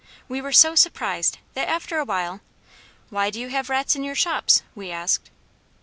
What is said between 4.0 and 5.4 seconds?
your shops?" we asked.